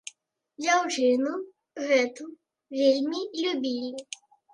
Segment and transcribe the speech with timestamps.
[0.61, 1.33] Дзяўчыну
[1.89, 2.25] гэту
[2.79, 4.01] вельмі любілі.